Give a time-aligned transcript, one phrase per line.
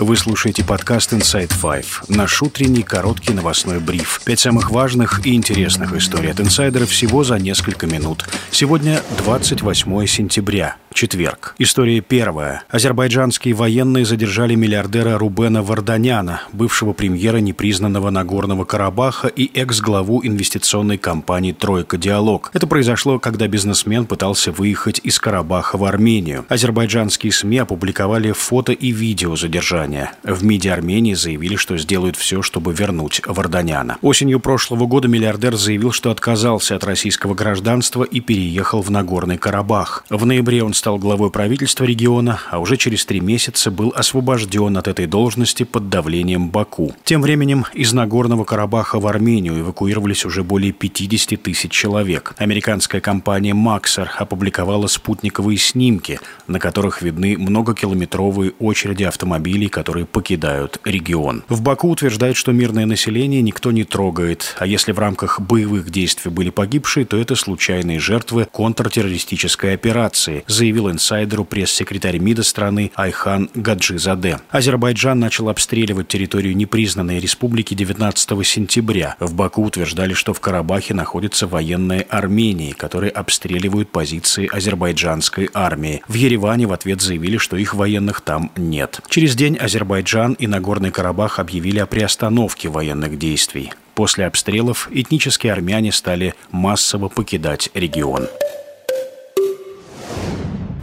[0.00, 4.20] Вы слушаете подкаст Inside Five, наш утренний короткий новостной бриф.
[4.24, 8.24] Пять самых важных и интересных историй от инсайдеров всего за несколько минут.
[8.50, 11.54] Сегодня 28 сентября, четверг.
[11.58, 12.64] История первая.
[12.68, 21.52] Азербайджанские военные задержали миллиардера Рубена Варданяна, бывшего премьера непризнанного Нагорного Карабаха и экс-главу инвестиционной компании
[21.52, 22.50] «Тройка Диалог».
[22.52, 26.46] Это произошло, когда бизнесмен пытался выехать из Карабаха в Армению.
[26.48, 30.12] Азербайджанские СМИ опубликовали фото и видео задержания Варданяне.
[30.22, 33.98] В МИДе Армении заявили, что сделают все, чтобы вернуть Варданяна.
[34.02, 40.04] Осенью прошлого года миллиардер заявил, что отказался от российского гражданства и переехал в Нагорный Карабах.
[40.08, 44.88] В ноябре он стал главой правительства региона, а уже через три месяца был освобожден от
[44.88, 46.94] этой должности под давлением Баку.
[47.04, 52.34] Тем временем из Нагорного Карабаха в Армению эвакуировались уже более 50 тысяч человек.
[52.38, 61.42] Американская компания Максер опубликовала спутниковые снимки, на которых видны многокилометровые очереди автомобилей, которые покидают регион.
[61.48, 66.30] В Баку утверждают, что мирное население никто не трогает, а если в рамках боевых действий
[66.30, 74.38] были погибшие, то это случайные жертвы контртеррористической операции, заявил инсайдеру пресс-секретарь МИДа страны Айхан Гаджизаде.
[74.50, 79.16] Азербайджан начал обстреливать территорию непризнанной республики 19 сентября.
[79.18, 86.00] В Баку утверждали, что в Карабахе находятся военные Армении, которые обстреливают позиции азербайджанской армии.
[86.06, 89.00] В Ереване в ответ заявили, что их военных там нет.
[89.08, 93.72] Через день Азербайджан и Нагорный Карабах объявили о приостановке военных действий.
[93.94, 98.28] После обстрелов этнические армяне стали массово покидать регион.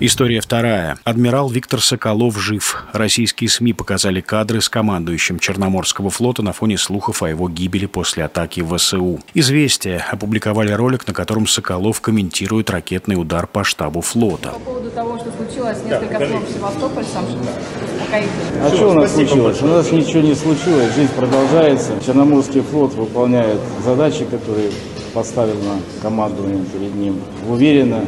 [0.03, 0.97] История вторая.
[1.03, 2.87] Адмирал Виктор Соколов жив.
[2.91, 8.23] Российские СМИ показали кадры с командующим Черноморского флота на фоне слухов о его гибели после
[8.23, 9.19] атаки в ВСУ.
[9.35, 14.49] «Известия» опубликовали ролик, на котором Соколов комментирует ракетный удар по штабу флота.
[14.49, 17.25] По поводу того, что случилось несколько да, в Севастополь, сам
[18.11, 19.61] а что у нас случилось?
[19.61, 21.91] У нас ничего не случилось, жизнь продолжается.
[22.03, 24.71] Черноморский флот выполняет задачи, которые
[25.13, 27.21] поставил на командование перед ним.
[27.47, 28.03] Уверенно,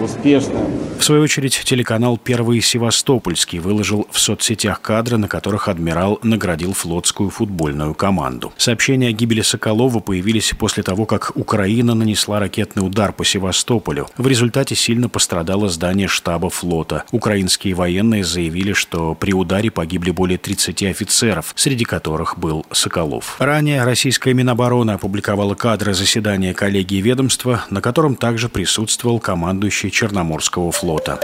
[0.00, 0.60] успешно.
[0.98, 7.30] В свою очередь, телеканал «Первый Севастопольский» выложил в соцсетях кадры, на которых адмирал наградил флотскую
[7.30, 8.52] футбольную команду.
[8.56, 14.08] Сообщения о гибели Соколова появились после того, как Украина нанесла ракетный удар по Севастополю.
[14.16, 17.04] В результате сильно пострадало здание штаба флота.
[17.12, 23.36] Украинские военные заявили, что при ударе погибли более 30 офицеров, среди которых был Соколов.
[23.38, 31.20] Ранее российская Минобороны опубликовала кадры заседания коллегии ведомства, на котором также присутствовал командующий Черноморского флота.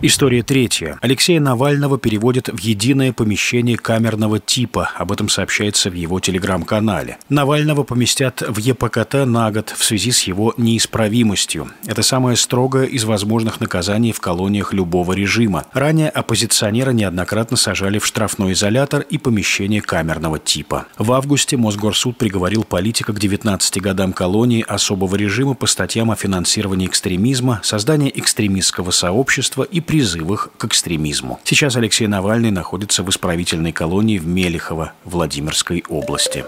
[0.00, 0.96] История третья.
[1.00, 4.92] Алексея Навального переводят в единое помещение камерного типа.
[4.94, 7.18] Об этом сообщается в его телеграм-канале.
[7.28, 11.72] Навального поместят в ЕПКТ на год в связи с его неисправимостью.
[11.84, 15.64] Это самое строгое из возможных наказаний в колониях любого режима.
[15.72, 20.86] Ранее оппозиционера неоднократно сажали в штрафной изолятор и помещение камерного типа.
[20.96, 26.86] В августе Мосгорсуд приговорил политика к 19 годам колонии особого режима по статьям о финансировании
[26.86, 31.40] экстремизма, создании экстремистского сообщества и призывах к экстремизму.
[31.44, 36.44] Сейчас Алексей Навальный находится в исправительной колонии в Мелехово, Владимирской области.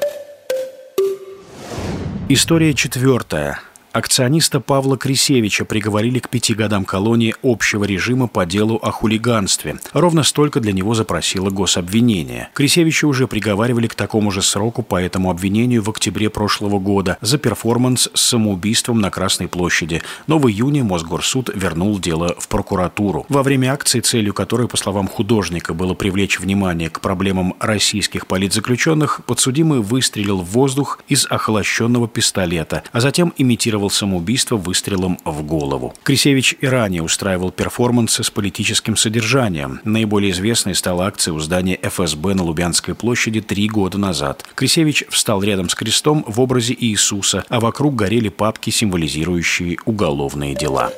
[2.29, 3.59] История четвертая.
[3.93, 9.81] Акциониста Павла Крисевича приговорили к пяти годам колонии общего режима по делу о хулиганстве.
[9.93, 12.51] Ровно столько для него запросило гособвинение.
[12.55, 17.39] Крисевича уже приговаривали к такому же сроку по этому обвинению в октябре прошлого года за
[17.39, 20.03] перформанс с самоубийством на Красной площади.
[20.29, 23.27] Но в июне Мосгорсуд вернул дело в прокуратуру.
[23.29, 29.23] Во время акции, целью которой, по словам художника, было привлечь внимание к проблемам российских политзаключенных,
[29.27, 35.95] подсудимый выстрелил в воздух из охолощенного пистолета, а затем имитировал сымитировал самоубийство выстрелом в голову.
[36.03, 39.81] Крисевич и ранее устраивал перформансы с политическим содержанием.
[39.85, 44.45] Наиболее известной стала акция у здания ФСБ на Лубянской площади три года назад.
[44.55, 50.91] Крисевич встал рядом с крестом в образе Иисуса, а вокруг горели папки, символизирующие уголовные дела.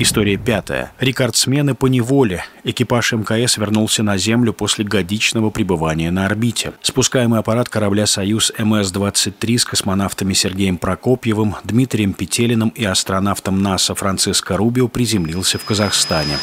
[0.00, 0.92] История пятая.
[1.00, 2.44] Рекордсмены по неволе.
[2.62, 6.72] Экипаж МКС вернулся на Землю после годичного пребывания на орбите.
[6.82, 14.56] Спускаемый аппарат корабля «Союз МС-23» с космонавтами Сергеем Прокопьевым, Дмитрием Петелиным и астронавтом НАСА Франциско
[14.56, 16.38] Рубио приземлился в Казахстане.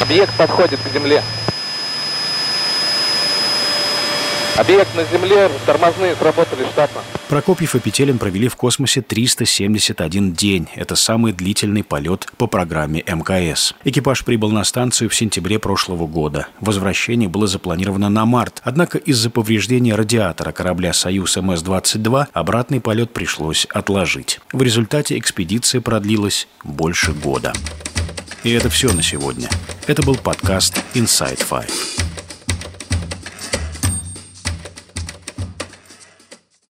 [0.00, 1.22] Объект подходит к Земле.
[4.56, 7.00] Объект на Земле, тормозные сработали штатно.
[7.30, 10.68] Прокопьев и Петелин провели в космосе 371 день.
[10.74, 13.72] Это самый длительный полет по программе МКС.
[13.84, 16.48] Экипаж прибыл на станцию в сентябре прошлого года.
[16.60, 18.60] Возвращение было запланировано на март.
[18.62, 24.40] Однако из-за повреждения радиатора корабля «Союз МС-22» обратный полет пришлось отложить.
[24.52, 27.54] В результате экспедиция продлилась больше года.
[28.44, 29.48] И это все на сегодня.
[29.86, 32.01] Это был подкаст Inside Five.